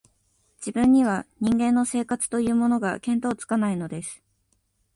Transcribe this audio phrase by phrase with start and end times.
[0.57, 4.23] 自分には、人間の生活というものが、見当つかないのです